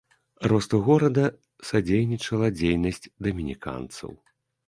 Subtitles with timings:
[0.51, 1.25] Росту горада
[1.69, 4.11] садзейнічала дзейнасць дамініканцаў.